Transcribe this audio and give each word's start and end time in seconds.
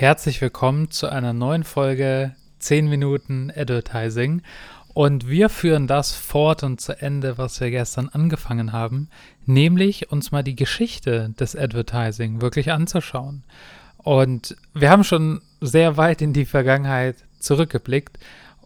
Herzlich 0.00 0.40
willkommen 0.40 0.90
zu 0.90 1.10
einer 1.10 1.34
neuen 1.34 1.62
Folge 1.62 2.34
10 2.60 2.88
Minuten 2.88 3.52
Advertising. 3.54 4.40
Und 4.94 5.28
wir 5.28 5.50
führen 5.50 5.86
das 5.86 6.14
fort 6.14 6.62
und 6.62 6.80
zu 6.80 6.98
Ende, 6.98 7.36
was 7.36 7.60
wir 7.60 7.70
gestern 7.70 8.08
angefangen 8.08 8.72
haben, 8.72 9.10
nämlich 9.44 10.10
uns 10.10 10.32
mal 10.32 10.42
die 10.42 10.56
Geschichte 10.56 11.34
des 11.38 11.54
Advertising 11.54 12.40
wirklich 12.40 12.72
anzuschauen. 12.72 13.44
Und 13.98 14.56
wir 14.72 14.88
haben 14.88 15.04
schon 15.04 15.42
sehr 15.60 15.98
weit 15.98 16.22
in 16.22 16.32
die 16.32 16.46
Vergangenheit 16.46 17.16
zurückgeblickt 17.38 18.18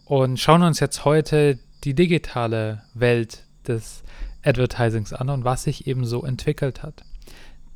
und 0.05 0.39
schauen 0.39 0.63
uns 0.63 0.79
jetzt 0.79 1.03
heute 1.03 1.59
die 1.83 1.95
digitale 1.95 2.83
Welt 2.93 3.43
des 3.67 4.03
Advertisings 4.45 5.11
an 5.11 5.29
und 5.29 5.43
was 5.43 5.63
sich 5.63 5.85
eben 5.85 6.05
so 6.05 6.23
entwickelt 6.23 6.81
hat. 6.81 7.03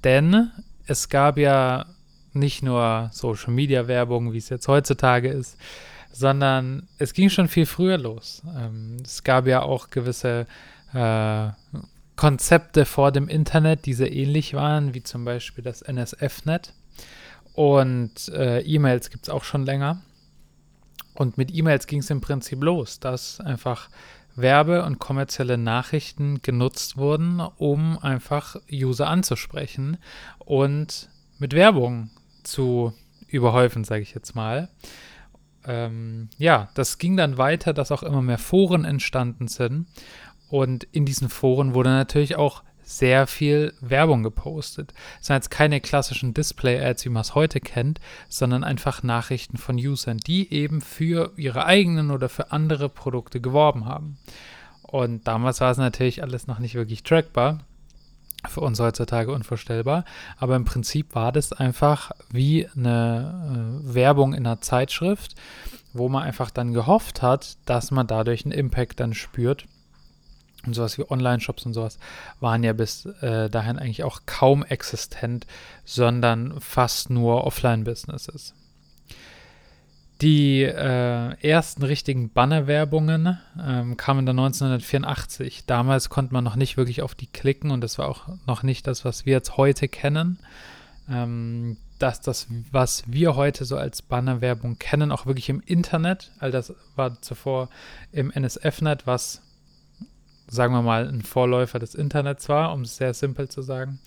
Denn 0.05 0.50
es 0.86 1.10
gab 1.10 1.38
ja 1.38 1.88
nicht 2.34 2.64
nur 2.64 3.09
Social 3.14 3.54
Media 3.54 3.88
Werbung, 3.88 4.34
wie 4.34 4.38
es 4.38 4.50
jetzt 4.50 4.67
heutzutage 4.67 5.30
ist, 5.30 5.58
sondern 6.12 6.88
es 6.98 7.13
ging 7.13 7.30
schon 7.30 7.48
viel 7.48 7.66
früher 7.66 7.98
los. 7.98 8.41
Ähm, 8.58 8.98
es 9.04 9.23
gab 9.23 9.48
ja 9.48 9.62
auch 9.62 9.90
gewisse 9.90 10.48
äh, 10.94 11.49
Konzepte 12.16 12.85
vor 12.85 13.12
dem 13.12 13.27
Internet, 13.27 13.85
die 13.85 13.94
sehr 13.94 14.12
ähnlich 14.12 14.54
waren, 14.54 14.94
wie 14.94 15.04
zum 15.04 15.23
Beispiel 15.23 15.63
das 15.63 15.81
NSF-Net. 15.81 16.73
Und 17.54 18.30
äh, 18.30 18.62
E-Mails 18.62 19.09
gibt 19.09 19.23
es 19.23 19.30
auch 19.30 19.43
schon 19.43 19.66
länger. 19.66 20.02
Und 21.13 21.38
mit 21.38 21.54
E-Mails 21.54 21.88
ging 21.88 21.99
es 21.99 22.09
im 22.09 22.21
Prinzip 22.21 22.63
los, 22.63 22.99
dass 22.99 23.40
einfach 23.40 23.90
Werbe- 24.35 24.85
und 24.85 24.99
kommerzielle 24.99 25.57
Nachrichten 25.57 26.41
genutzt 26.41 26.98
wurden, 26.98 27.40
um 27.40 27.98
einfach 27.99 28.55
User 28.71 29.07
anzusprechen 29.07 29.98
und 30.40 31.09
mit 31.40 31.54
Werbung 31.54 32.09
zu 32.43 32.93
überhäufen, 33.27 33.84
sage 33.84 34.02
ich 34.02 34.13
jetzt 34.13 34.35
mal. 34.35 34.70
Ähm, 35.66 36.29
ja, 36.38 36.70
das 36.73 36.98
ging 36.98 37.18
dann 37.18 37.37
weiter, 37.37 37.73
dass 37.73 37.91
auch 37.91 38.04
immer 38.04 38.21
mehr 38.21 38.37
Foren 38.37 38.85
entstanden 38.85 39.48
sind. 39.48 39.87
Und 40.49 40.85
in 40.85 41.05
diesen 41.05 41.29
Foren 41.29 41.73
wurde 41.73 41.90
natürlich 41.90 42.35
auch 42.35 42.63
sehr 42.81 43.27
viel 43.27 43.73
Werbung 43.81 44.23
gepostet. 44.23 44.96
Es 45.21 45.27
sind 45.27 45.35
jetzt 45.35 45.51
keine 45.51 45.79
klassischen 45.79 46.34
Display-Ads, 46.34 47.05
wie 47.05 47.09
man 47.09 47.21
es 47.21 47.35
heute 47.35 47.59
kennt, 47.59 47.99
sondern 48.29 48.63
einfach 48.63 49.03
Nachrichten 49.03 49.57
von 49.57 49.76
Usern, 49.76 50.18
die 50.18 50.51
eben 50.51 50.81
für 50.81 51.31
ihre 51.35 51.65
eigenen 51.65 52.09
oder 52.09 52.29
für 52.29 52.51
andere 52.51 52.90
Produkte 52.90 53.41
geworben 53.41 53.85
haben. 53.85 54.18
Und 54.81 55.27
damals 55.27 55.62
war 55.62 55.70
es 55.70 55.77
natürlich 55.77 56.24
alles 56.24 56.48
noch 56.48 56.57
nicht 56.57 56.74
wirklich 56.74 57.03
trackbar 57.03 57.59
für 58.48 58.62
uns 58.62 58.79
heutzutage 58.79 59.32
unvorstellbar. 59.32 60.05
Aber 60.37 60.55
im 60.55 60.65
Prinzip 60.65 61.15
war 61.15 61.32
das 61.32 61.51
einfach 61.51 62.12
wie 62.32 62.68
eine 62.76 63.81
äh, 63.84 63.93
Werbung 63.93 64.34
in 64.34 64.46
einer 64.46 64.62
Zeitschrift, 64.62 65.35
wo 65.94 66.09
man 66.09 66.23
einfach 66.23 66.51
dann 66.51 66.73
gehofft 66.73 67.22
hat, 67.22 67.57
dass 67.66 67.91
man 67.91 68.07
dadurch 68.07 68.46
einen 68.46 68.53
Impact 68.53 69.00
dann 69.00 69.13
spürt. 69.13 69.66
Und 70.66 70.73
sowas 70.73 70.97
wie 70.97 71.09
Online-Shops 71.09 71.66
und 71.66 71.73
sowas 71.73 72.00
waren 72.40 72.63
ja 72.63 72.73
bis 72.73 73.06
äh, 73.06 73.50
dahin 73.50 73.79
eigentlich 73.79 74.03
auch 74.03 74.22
kaum 74.25 74.63
existent, 74.63 75.47
sondern 75.85 76.59
fast 76.59 77.09
nur 77.09 77.46
Offline-Businesses. 77.46 78.53
Die 80.22 80.63
äh, 80.63 81.47
ersten 81.47 81.84
richtigen 81.84 82.31
Bannerwerbungen 82.31 83.38
ähm, 83.57 83.95
kamen 83.95 84.25
dann 84.25 84.38
1984. 84.38 85.66
Damals 85.66 86.09
konnte 86.09 86.34
man 86.34 86.44
noch 86.44 86.57
nicht 86.57 86.75
wirklich 86.75 87.01
auf 87.01 87.16
die 87.16 87.28
klicken 87.28 87.72
und 87.72 87.81
das 87.81 87.97
war 87.97 88.09
auch 88.09 88.28
noch 88.45 88.62
nicht 88.62 88.85
das, 88.85 89.06
was 89.06 89.25
wir 89.25 89.34
jetzt 89.34 89.56
heute 89.56 89.88
kennen. 89.88 90.40
Ähm, 91.09 91.78
dass 92.00 92.22
das, 92.22 92.47
was 92.72 93.03
wir 93.07 93.35
heute 93.35 93.66
so 93.66 93.78
als 93.78 94.01
Bannerwerbung 94.01 94.79
kennen, 94.79 95.12
auch 95.12 95.25
wirklich 95.25 95.50
im 95.50 95.62
Internet, 95.66 96.31
all 96.40 96.50
das 96.50 96.73
war 96.95 97.22
zuvor 97.22 97.69
im 98.12 98.31
NSF-Net, 98.31 99.06
was 99.06 99.41
sagen 100.47 100.74
wir 100.74 100.81
mal 100.81 101.08
ein 101.08 101.22
Vorläufer 101.22 101.78
des 101.78 101.96
Internets 101.96 102.50
war, 102.50 102.74
um 102.74 102.81
es 102.81 102.96
sehr 102.96 103.13
simpel 103.13 103.50
zu 103.50 103.62
sagen. 103.62 104.00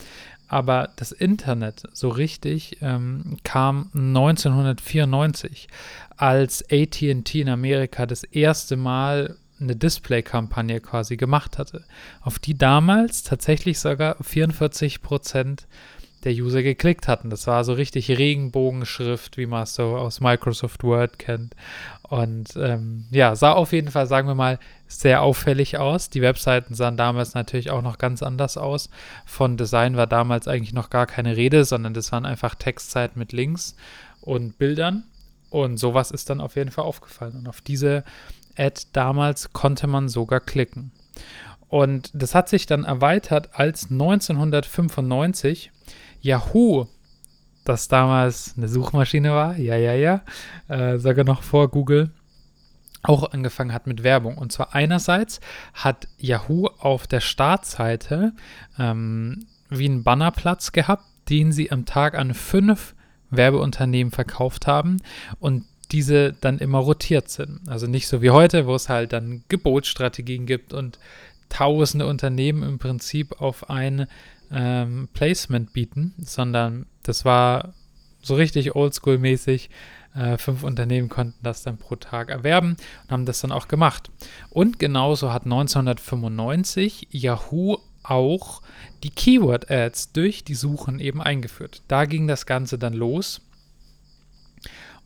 Aber 0.52 0.90
das 0.96 1.12
Internet 1.12 1.84
so 1.94 2.10
richtig 2.10 2.76
ähm, 2.82 3.38
kam 3.42 3.88
1994, 3.94 5.66
als 6.18 6.62
ATT 6.70 7.36
in 7.36 7.48
Amerika 7.48 8.04
das 8.04 8.22
erste 8.22 8.76
Mal 8.76 9.38
eine 9.58 9.76
Display-Kampagne 9.76 10.82
quasi 10.82 11.16
gemacht 11.16 11.56
hatte, 11.56 11.84
auf 12.20 12.38
die 12.38 12.52
damals 12.52 13.22
tatsächlich 13.22 13.78
sogar 13.80 14.16
44 14.22 15.00
Prozent 15.00 15.66
der 16.24 16.32
User 16.32 16.62
geklickt 16.62 17.08
hatten. 17.08 17.30
Das 17.30 17.46
war 17.46 17.64
so 17.64 17.72
richtig 17.72 18.08
Regenbogenschrift, 18.10 19.36
wie 19.36 19.46
man 19.46 19.64
es 19.64 19.74
so 19.74 19.96
aus 19.96 20.20
Microsoft 20.20 20.84
Word 20.84 21.18
kennt. 21.18 21.54
Und 22.02 22.56
ähm, 22.56 23.06
ja, 23.10 23.34
sah 23.34 23.52
auf 23.52 23.72
jeden 23.72 23.90
Fall, 23.90 24.06
sagen 24.06 24.28
wir 24.28 24.34
mal, 24.34 24.58
sehr 24.86 25.22
auffällig 25.22 25.78
aus. 25.78 26.10
Die 26.10 26.22
Webseiten 26.22 26.74
sahen 26.74 26.96
damals 26.96 27.34
natürlich 27.34 27.70
auch 27.70 27.82
noch 27.82 27.98
ganz 27.98 28.22
anders 28.22 28.56
aus. 28.56 28.90
Von 29.24 29.56
Design 29.56 29.96
war 29.96 30.06
damals 30.06 30.48
eigentlich 30.48 30.74
noch 30.74 30.90
gar 30.90 31.06
keine 31.06 31.36
Rede, 31.36 31.64
sondern 31.64 31.94
das 31.94 32.12
waren 32.12 32.26
einfach 32.26 32.54
Textseiten 32.54 33.18
mit 33.18 33.32
Links 33.32 33.76
und 34.20 34.58
Bildern. 34.58 35.04
Und 35.50 35.76
sowas 35.78 36.10
ist 36.10 36.30
dann 36.30 36.40
auf 36.40 36.56
jeden 36.56 36.70
Fall 36.70 36.84
aufgefallen. 36.84 37.36
Und 37.36 37.48
auf 37.48 37.60
diese 37.60 38.04
Ad 38.56 38.82
damals 38.92 39.52
konnte 39.52 39.86
man 39.86 40.08
sogar 40.08 40.40
klicken. 40.40 40.92
Und 41.68 42.10
das 42.12 42.34
hat 42.34 42.50
sich 42.50 42.66
dann 42.66 42.84
erweitert, 42.84 43.50
als 43.54 43.90
1995 43.90 45.70
Yahoo, 46.22 46.86
das 47.64 47.88
damals 47.88 48.54
eine 48.56 48.68
Suchmaschine 48.68 49.32
war, 49.32 49.56
ja, 49.58 49.76
ja, 49.76 49.92
ja, 49.92 50.22
äh, 50.68 50.98
sogar 50.98 51.24
noch 51.24 51.42
vor 51.42 51.68
Google, 51.68 52.10
auch 53.02 53.32
angefangen 53.32 53.72
hat 53.72 53.86
mit 53.86 54.02
Werbung. 54.02 54.38
Und 54.38 54.52
zwar 54.52 54.74
einerseits 54.74 55.40
hat 55.74 56.08
Yahoo 56.18 56.68
auf 56.78 57.06
der 57.06 57.20
Startseite 57.20 58.32
ähm, 58.78 59.46
wie 59.68 59.86
einen 59.86 60.04
Bannerplatz 60.04 60.72
gehabt, 60.72 61.04
den 61.28 61.52
sie 61.52 61.70
am 61.70 61.84
Tag 61.84 62.16
an 62.16 62.34
fünf 62.34 62.94
Werbeunternehmen 63.30 64.12
verkauft 64.12 64.66
haben 64.66 64.98
und 65.40 65.64
diese 65.90 66.32
dann 66.32 66.58
immer 66.58 66.78
rotiert 66.78 67.28
sind. 67.28 67.60
Also 67.68 67.86
nicht 67.86 68.08
so 68.08 68.22
wie 68.22 68.30
heute, 68.30 68.66
wo 68.66 68.74
es 68.74 68.88
halt 68.88 69.12
dann 69.12 69.44
Gebotsstrategien 69.48 70.46
gibt 70.46 70.72
und 70.72 70.98
tausende 71.52 72.06
Unternehmen 72.06 72.62
im 72.62 72.78
Prinzip 72.78 73.40
auf 73.42 73.68
ein 73.68 74.06
ähm, 74.50 75.08
Placement 75.12 75.74
bieten, 75.74 76.14
sondern 76.18 76.86
das 77.02 77.26
war 77.26 77.74
so 78.22 78.34
richtig 78.34 78.74
oldschool-mäßig. 78.74 79.68
Äh, 80.14 80.38
fünf 80.38 80.62
Unternehmen 80.62 81.10
konnten 81.10 81.38
das 81.42 81.62
dann 81.62 81.76
pro 81.76 81.96
Tag 81.96 82.30
erwerben 82.30 82.76
und 83.04 83.10
haben 83.10 83.26
das 83.26 83.40
dann 83.40 83.52
auch 83.52 83.68
gemacht. 83.68 84.10
Und 84.48 84.78
genauso 84.78 85.32
hat 85.32 85.44
1995 85.44 87.08
Yahoo 87.10 87.76
auch 88.02 88.62
die 89.02 89.10
Keyword-Ads 89.10 90.12
durch 90.12 90.44
die 90.44 90.54
Suchen 90.54 91.00
eben 91.00 91.20
eingeführt. 91.20 91.82
Da 91.88 92.06
ging 92.06 92.26
das 92.26 92.46
Ganze 92.46 92.78
dann 92.78 92.94
los. 92.94 93.42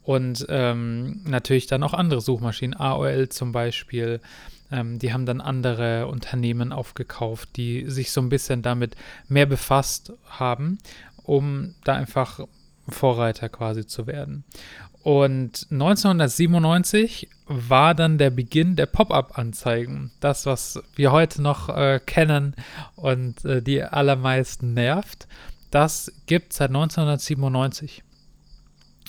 Und 0.03 0.47
ähm, 0.49 1.23
natürlich 1.25 1.67
dann 1.67 1.83
auch 1.83 1.93
andere 1.93 2.21
Suchmaschinen, 2.21 2.79
AOL 2.79 3.29
zum 3.31 3.51
Beispiel, 3.51 4.21
ähm, 4.71 4.99
die 4.99 5.13
haben 5.13 5.27
dann 5.27 5.41
andere 5.41 6.07
Unternehmen 6.07 6.73
aufgekauft, 6.73 7.57
die 7.57 7.89
sich 7.89 8.11
so 8.13 8.21
ein 8.21 8.29
bisschen 8.29 8.63
damit 8.63 8.97
mehr 9.29 9.47
befasst 9.47 10.13
haben, 10.29 10.79
um 11.23 11.75
da 11.85 11.95
einfach 11.95 12.41
Vorreiter 12.89 13.49
quasi 13.49 13.87
zu 13.87 14.07
werden. 14.07 14.45
Und 15.03 15.69
1997 15.71 17.29
war 17.47 17.95
dann 17.95 18.19
der 18.19 18.31
Beginn 18.31 18.75
der 18.75 18.87
Pop-up-Anzeigen. 18.87 20.11
Das, 20.19 20.47
was 20.47 20.83
wir 20.97 21.13
heute 21.13 21.43
noch 21.43 21.69
äh, 21.69 22.01
kennen 22.05 22.57
und 22.97 23.45
äh, 23.45 23.63
die 23.63 23.85
allermeisten 23.85 24.75
nervt, 24.75 25.29
das 25.71 26.13
gibt 26.27 26.53
es 26.53 26.59
seit 26.59 26.71
1997. 26.71 28.03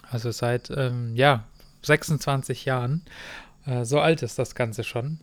Also 0.10 0.32
seit, 0.32 0.70
ähm, 0.70 1.16
ja, 1.16 1.46
26 1.82 2.66
Jahren. 2.66 3.02
Äh, 3.66 3.84
so 3.84 4.00
alt 4.00 4.22
ist 4.22 4.38
das 4.38 4.54
Ganze 4.54 4.84
schon. 4.84 5.20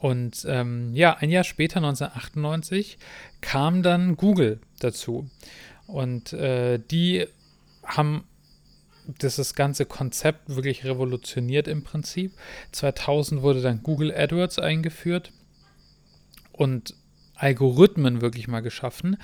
Und 0.00 0.46
ähm, 0.48 0.94
ja, 0.94 1.14
ein 1.18 1.28
Jahr 1.28 1.44
später, 1.44 1.76
1998, 1.76 2.98
kam 3.42 3.82
dann 3.82 4.16
Google 4.16 4.58
dazu. 4.78 5.28
Und 5.86 6.32
äh, 6.32 6.78
die 6.78 7.26
haben 7.84 8.24
das, 9.18 9.36
das 9.36 9.54
ganze 9.54 9.84
Konzept 9.84 10.48
wirklich 10.48 10.84
revolutioniert 10.84 11.68
im 11.68 11.84
Prinzip. 11.84 12.32
2000 12.72 13.42
wurde 13.42 13.60
dann 13.60 13.82
Google 13.82 14.14
AdWords 14.14 14.58
eingeführt 14.58 15.32
und 16.52 16.94
Algorithmen 17.34 18.22
wirklich 18.22 18.48
mal 18.48 18.60
geschaffen, 18.60 19.18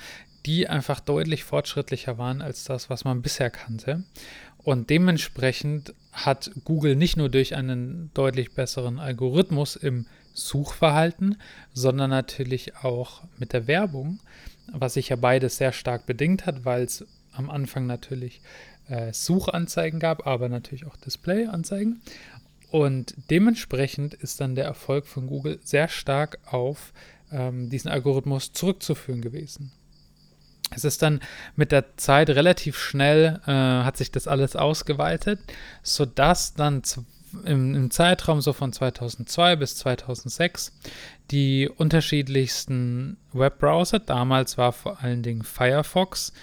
die 0.45 0.67
einfach 0.67 0.99
deutlich 0.99 1.43
fortschrittlicher 1.43 2.17
waren 2.19 2.41
als 2.41 2.63
das, 2.65 2.89
was 2.89 3.03
man 3.03 3.21
bisher 3.23 3.49
kannte. 3.49 4.03
Und 4.67 4.89
dementsprechend 4.89 5.93
hat 6.11 6.51
Google 6.65 6.97
nicht 6.97 7.15
nur 7.15 7.29
durch 7.29 7.55
einen 7.55 8.11
deutlich 8.13 8.51
besseren 8.51 8.99
Algorithmus 8.99 9.77
im 9.77 10.07
Suchverhalten, 10.33 11.37
sondern 11.71 12.09
natürlich 12.09 12.75
auch 12.75 13.23
mit 13.37 13.53
der 13.53 13.67
Werbung, 13.67 14.19
was 14.73 14.95
sich 14.95 15.07
ja 15.07 15.15
beides 15.15 15.55
sehr 15.55 15.71
stark 15.71 16.05
bedingt 16.05 16.45
hat, 16.45 16.65
weil 16.65 16.83
es 16.83 17.05
am 17.31 17.49
Anfang 17.49 17.87
natürlich 17.87 18.41
äh, 18.89 19.13
Suchanzeigen 19.13 20.01
gab, 20.01 20.27
aber 20.27 20.49
natürlich 20.49 20.85
auch 20.85 20.97
Displayanzeigen. 20.97 22.01
Und 22.69 23.15
dementsprechend 23.29 24.15
ist 24.15 24.41
dann 24.41 24.55
der 24.55 24.65
Erfolg 24.65 25.07
von 25.07 25.27
Google 25.27 25.59
sehr 25.63 25.87
stark 25.87 26.39
auf 26.45 26.91
ähm, 27.31 27.69
diesen 27.69 27.89
Algorithmus 27.89 28.51
zurückzuführen 28.51 29.21
gewesen. 29.21 29.71
Es 30.71 30.83
ist 30.83 31.01
dann 31.01 31.21
mit 31.55 31.71
der 31.71 31.97
Zeit 31.97 32.29
relativ 32.29 32.77
schnell, 32.77 33.39
äh, 33.47 33.51
hat 33.51 33.97
sich 33.97 34.11
das 34.11 34.27
alles 34.27 34.55
ausgeweitet, 34.55 35.39
sodass 35.81 36.53
dann 36.53 36.81
im, 37.45 37.75
im, 37.75 37.91
Zeitraum 37.91 38.41
so 38.41 38.53
von 38.53 38.73
2002 38.73 39.55
bis 39.55 39.77
2006 39.77 40.73
die 41.31 41.69
unterschiedlichsten 41.69 43.17
Webbrowser, 43.33 43.99
damals 43.99 44.57
war 44.57 44.73
vor 44.73 45.01
allen 45.01 45.23
Dingen 45.23 45.43
Firefox 45.43 46.33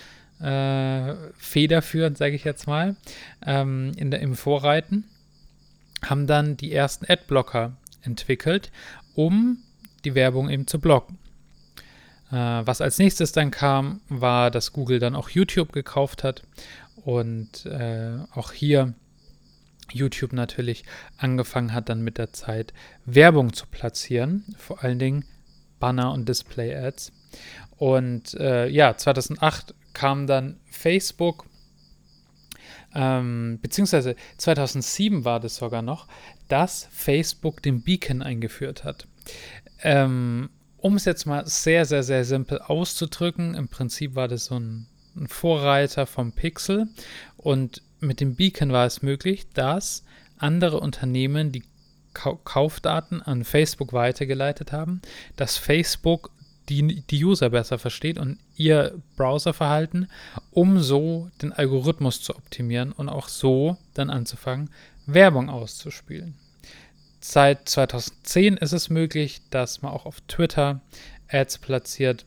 äh, 0.40 1.14
federführend, 1.36 2.18
sage 2.18 2.34
ich 2.34 2.44
jetzt 2.44 2.66
mal, 2.66 2.96
ähm, 3.44 3.92
in 3.96 4.10
der, 4.10 4.20
im 4.20 4.36
Vorreiten, 4.36 5.04
haben 6.02 6.26
dann 6.26 6.56
die 6.56 6.72
ersten 6.72 7.06
Adblocker 7.10 7.76
entwickelt, 8.02 8.70
um 9.14 9.58
die 10.04 10.14
Werbung 10.14 10.50
eben 10.50 10.66
zu 10.66 10.78
blocken. 10.78 11.18
Äh, 12.34 12.66
was 12.66 12.80
als 12.80 12.98
nächstes 12.98 13.30
dann 13.30 13.52
kam, 13.52 14.00
war, 14.08 14.50
dass 14.50 14.72
Google 14.72 14.98
dann 14.98 15.14
auch 15.14 15.30
YouTube 15.30 15.72
gekauft 15.72 16.24
hat 16.24 16.42
und 17.04 17.64
äh, 17.66 18.18
auch 18.32 18.50
hier 18.50 18.94
YouTube 19.92 20.32
natürlich 20.32 20.84
angefangen 21.16 21.72
hat, 21.72 21.88
dann 21.88 22.02
mit 22.02 22.18
der 22.18 22.32
Zeit 22.32 22.74
Werbung 23.04 23.52
zu 23.52 23.66
platzieren, 23.66 24.56
vor 24.58 24.82
allen 24.82 24.98
Dingen 24.98 25.24
Banner 25.78 26.10
und 26.12 26.28
Display-Ads. 26.28 27.12
Und 27.76 28.34
äh, 28.34 28.66
ja, 28.66 28.96
2008 28.96 29.74
kam 29.92 30.26
dann 30.26 30.58
Facebook, 30.68 31.46
ähm, 32.96 33.60
beziehungsweise 33.62 34.16
2007 34.38 35.24
war 35.24 35.38
das 35.38 35.56
sogar 35.56 35.82
noch, 35.82 36.08
dass 36.48 36.88
Facebook 36.90 37.62
den 37.62 37.82
Beacon 37.82 38.22
eingeführt 38.22 38.82
hat. 38.82 39.06
Ähm, 39.82 40.50
um 40.84 40.96
es 40.96 41.06
jetzt 41.06 41.24
mal 41.24 41.46
sehr, 41.46 41.86
sehr, 41.86 42.02
sehr 42.02 42.26
simpel 42.26 42.58
auszudrücken, 42.58 43.54
im 43.54 43.68
Prinzip 43.68 44.16
war 44.16 44.28
das 44.28 44.44
so 44.44 44.56
ein, 44.56 44.86
ein 45.16 45.28
Vorreiter 45.28 46.06
vom 46.06 46.32
Pixel 46.32 46.88
und 47.38 47.80
mit 48.00 48.20
dem 48.20 48.34
Beacon 48.34 48.70
war 48.70 48.84
es 48.84 49.00
möglich, 49.00 49.46
dass 49.54 50.04
andere 50.36 50.78
Unternehmen 50.78 51.52
die 51.52 51.62
Kaufdaten 52.12 53.22
an 53.22 53.44
Facebook 53.44 53.94
weitergeleitet 53.94 54.72
haben, 54.72 55.00
dass 55.36 55.56
Facebook 55.56 56.30
die, 56.68 57.00
die 57.00 57.24
User 57.24 57.48
besser 57.48 57.78
versteht 57.78 58.18
und 58.18 58.38
ihr 58.54 59.00
Browserverhalten, 59.16 60.10
um 60.50 60.82
so 60.82 61.30
den 61.40 61.54
Algorithmus 61.54 62.20
zu 62.20 62.36
optimieren 62.36 62.92
und 62.92 63.08
auch 63.08 63.28
so 63.28 63.78
dann 63.94 64.10
anzufangen, 64.10 64.68
Werbung 65.06 65.48
auszuspielen. 65.48 66.34
Seit 67.26 67.70
2010 67.70 68.58
ist 68.58 68.72
es 68.72 68.90
möglich, 68.90 69.40
dass 69.48 69.80
man 69.80 69.92
auch 69.92 70.04
auf 70.04 70.20
Twitter 70.28 70.82
Ads 71.30 71.56
platziert. 71.56 72.26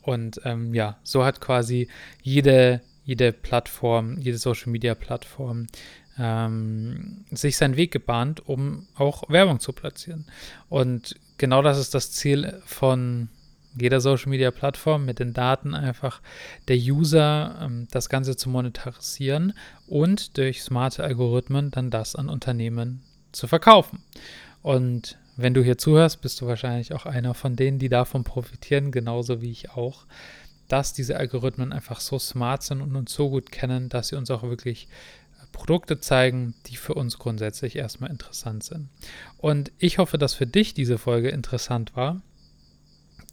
Und 0.00 0.40
ähm, 0.44 0.72
ja, 0.72 0.96
so 1.02 1.26
hat 1.26 1.42
quasi 1.42 1.88
jede 2.22 2.80
jede 3.04 3.34
Plattform, 3.34 4.16
jede 4.16 4.38
Social 4.38 4.72
Media 4.72 4.94
Plattform 4.94 5.66
ähm, 6.18 7.26
sich 7.30 7.58
seinen 7.58 7.76
Weg 7.76 7.92
gebahnt, 7.92 8.48
um 8.48 8.88
auch 8.94 9.28
Werbung 9.28 9.60
zu 9.60 9.74
platzieren. 9.74 10.24
Und 10.70 11.14
genau 11.36 11.60
das 11.60 11.76
ist 11.78 11.92
das 11.92 12.12
Ziel 12.12 12.62
von 12.64 13.28
jeder 13.78 14.00
Social 14.00 14.30
Media 14.30 14.52
Plattform, 14.52 15.04
mit 15.04 15.18
den 15.18 15.34
Daten 15.34 15.74
einfach 15.74 16.22
der 16.68 16.78
User 16.78 17.58
ähm, 17.60 17.88
das 17.90 18.08
Ganze 18.08 18.36
zu 18.36 18.48
monetarisieren 18.48 19.52
und 19.86 20.38
durch 20.38 20.62
smarte 20.62 21.04
Algorithmen 21.04 21.70
dann 21.70 21.90
das 21.90 22.16
an 22.16 22.30
Unternehmen 22.30 23.02
zu 23.32 23.46
verkaufen. 23.46 24.02
Und 24.62 25.18
wenn 25.36 25.54
du 25.54 25.62
hier 25.62 25.78
zuhörst, 25.78 26.22
bist 26.22 26.40
du 26.40 26.46
wahrscheinlich 26.46 26.94
auch 26.94 27.06
einer 27.06 27.34
von 27.34 27.56
denen, 27.56 27.78
die 27.78 27.88
davon 27.88 28.24
profitieren, 28.24 28.90
genauso 28.90 29.42
wie 29.42 29.50
ich 29.50 29.70
auch 29.70 30.06
dass 30.68 30.92
diese 30.92 31.16
Algorithmen 31.16 31.72
einfach 31.72 32.00
so 32.00 32.18
smart 32.18 32.62
sind 32.62 32.80
und 32.80 32.96
uns 32.96 33.12
so 33.12 33.30
gut 33.30 33.52
kennen, 33.52 33.88
dass 33.88 34.08
sie 34.08 34.16
uns 34.16 34.30
auch 34.30 34.42
wirklich 34.42 34.88
äh, 35.40 35.46
Produkte 35.52 36.00
zeigen, 36.00 36.54
die 36.66 36.76
für 36.76 36.94
uns 36.94 37.18
grundsätzlich 37.18 37.76
erstmal 37.76 38.10
interessant 38.10 38.64
sind. 38.64 38.88
Und 39.38 39.72
ich 39.78 39.98
hoffe, 39.98 40.18
dass 40.18 40.34
für 40.34 40.46
dich 40.46 40.74
diese 40.74 40.98
Folge 40.98 41.28
interessant 41.28 41.94
war 41.96 42.20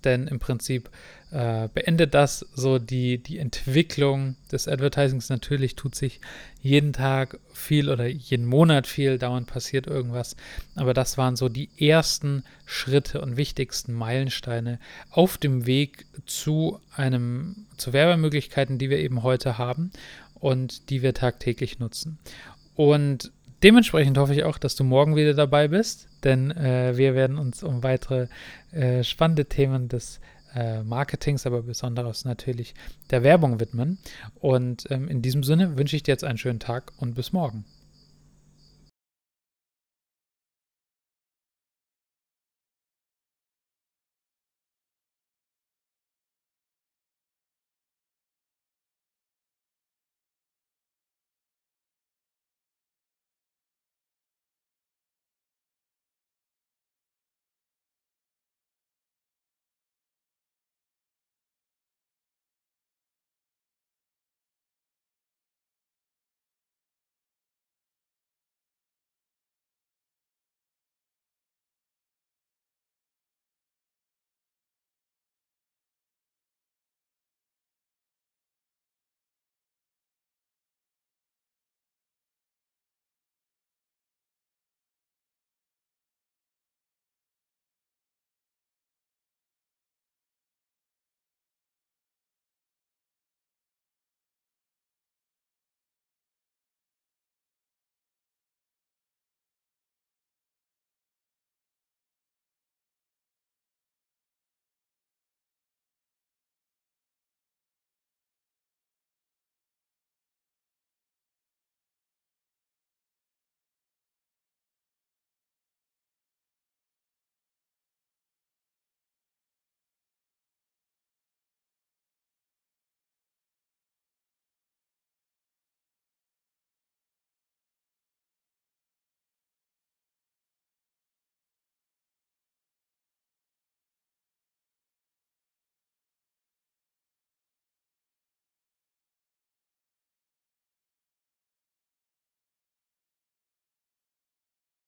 denn 0.06 0.28
im 0.28 0.40
Prinzip 0.40 0.90
äh, 1.32 1.68
beendet 1.74 2.14
das 2.14 2.46
so 2.54 2.78
die, 2.78 3.18
die 3.18 3.40
Entwicklung 3.40 4.36
des 4.52 4.68
Advertisings. 4.68 5.30
Natürlich 5.30 5.76
tut 5.76 5.96
sich 5.96 6.22
jeden 6.62 6.94
Tag 6.94 7.40
viel 7.54 7.90
oder 7.90 8.06
jeden 8.06 8.46
Monat 8.46 8.86
viel, 8.86 9.18
dauernd 9.18 9.48
passiert 9.48 9.88
irgendwas, 9.88 10.36
aber 10.76 10.94
das 10.94 11.18
waren 11.18 11.36
so 11.36 11.50
die 11.50 11.70
ersten 11.78 12.44
Schritte 12.66 13.22
und 13.22 13.36
wichtigsten 13.36 13.94
Meilensteine 13.94 14.80
auf 15.10 15.38
dem 15.38 15.66
Weg 15.66 16.06
zu 16.26 16.80
einem, 16.96 17.66
zu 17.78 17.94
Werbemöglichkeiten, 17.94 18.78
die 18.78 18.90
wir 18.90 19.00
eben 19.00 19.24
heute 19.24 19.58
haben 19.58 19.92
und 20.36 20.90
die 20.90 21.02
wir 21.02 21.14
tagtäglich 21.14 21.80
nutzen. 21.80 22.20
Und 22.76 23.32
Dementsprechend 23.64 24.18
hoffe 24.18 24.34
ich 24.34 24.44
auch, 24.44 24.58
dass 24.58 24.76
du 24.76 24.84
morgen 24.84 25.16
wieder 25.16 25.34
dabei 25.34 25.70
bist, 25.70 26.10
denn 26.26 26.52
äh, 26.52 26.98
wir 26.98 27.16
werden 27.16 27.38
uns 27.38 27.64
um 27.64 27.82
weitere 27.82 28.28
äh, 28.74 29.06
spannende 29.06 29.46
Themen 29.46 29.88
des 29.88 30.20
äh, 30.54 30.84
Marketings, 30.84 31.46
aber 31.46 31.62
besonders 31.64 32.26
natürlich 32.26 32.76
der 33.10 33.24
Werbung 33.24 33.62
widmen. 33.62 34.00
Und 34.36 34.84
ähm, 34.92 35.08
in 35.08 35.22
diesem 35.22 35.44
Sinne 35.44 35.78
wünsche 35.78 35.96
ich 35.96 36.04
dir 36.04 36.12
jetzt 36.12 36.26
einen 36.26 36.38
schönen 36.38 36.60
Tag 36.60 36.92
und 36.98 37.16
bis 37.16 37.32
morgen. 37.32 37.64